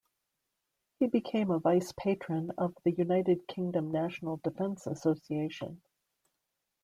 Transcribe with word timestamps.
He 0.99 1.05
became 1.05 1.51
a 1.51 1.59
vice-patron 1.59 2.53
of 2.57 2.73
the 2.83 2.89
United 2.91 3.47
Kingdom 3.47 3.91
National 3.91 4.37
Defence 4.37 4.87
Association. 4.87 5.83